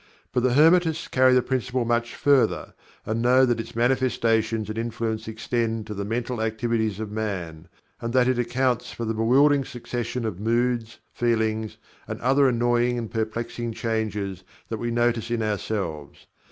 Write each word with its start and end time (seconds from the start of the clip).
But 0.33 0.41
the 0.41 0.55
Hermetists 0.55 1.07
carry 1.07 1.35
the 1.35 1.43
principle 1.43 1.85
much 1.85 2.15
further, 2.15 2.73
and 3.05 3.21
know 3.21 3.45
that 3.45 3.59
its 3.59 3.75
manifestations 3.75 4.67
and 4.67 4.75
influence 4.75 5.27
extend 5.27 5.85
to 5.85 5.93
the 5.93 6.03
mental 6.03 6.41
activities 6.41 6.99
of 6.99 7.11
Man, 7.11 7.67
and 8.01 8.11
that 8.13 8.27
it 8.27 8.39
accounts 8.39 8.91
for 8.91 9.05
the 9.05 9.13
bewildering 9.13 9.63
succession 9.63 10.25
of 10.25 10.39
moods, 10.39 10.97
feelings 11.13 11.77
and 12.07 12.19
other 12.21 12.47
annoying 12.49 12.97
and 12.97 13.11
perplexing 13.11 13.73
changes 13.73 14.43
that 14.69 14.79
we 14.79 14.89
notice 14.89 15.29
in 15.29 15.43
ourselves. 15.43 16.25